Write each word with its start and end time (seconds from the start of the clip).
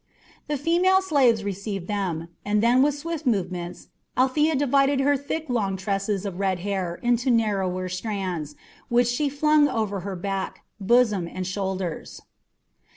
The 0.47 0.57
female 0.57 0.99
slaves 1.03 1.43
received 1.43 1.85
them, 1.87 2.29
and 2.43 2.63
then 2.63 2.81
with 2.81 2.97
swift 2.97 3.27
movements 3.27 3.89
Althea 4.17 4.55
divided 4.55 4.99
her 5.01 5.15
thick 5.15 5.47
long 5.47 5.77
tresses 5.77 6.25
of 6.25 6.39
red 6.39 6.61
hair 6.61 6.95
into 7.03 7.29
narrower 7.29 7.87
strands, 7.87 8.55
which 8.89 9.05
she 9.07 9.29
flung 9.29 9.67
over 9.67 9.99
her 9.99 10.15
back, 10.15 10.61
bosom, 10.79 11.27
and 11.27 11.45
shoulders. 11.45 12.19